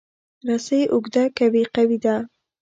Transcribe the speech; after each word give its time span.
رسۍ 0.47 0.81
اوږده 0.93 1.23
که 1.37 1.45
وي، 1.53 1.63
قوي 1.75 1.97
ده. 2.05 2.15